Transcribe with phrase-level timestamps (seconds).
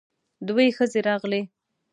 [0.47, 1.41] دوې ښځې راغلې.